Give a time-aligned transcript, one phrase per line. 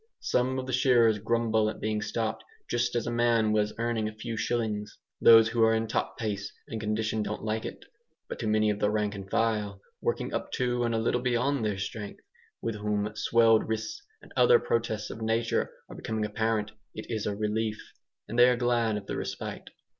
[0.21, 4.15] Some of the shearers grumble at being stopped "just as a man was earning a
[4.15, 7.85] few shillings." Those who are in top pace and condition don't like it.
[8.27, 11.63] But to many of the rank and file working up to and a little beyond
[11.63, 12.21] their strength
[12.63, 17.35] with whom swelled wrists and other protests of nature are becoming apparent, it is a
[17.35, 17.77] relief,
[18.27, 19.69] and they are glad of the respite.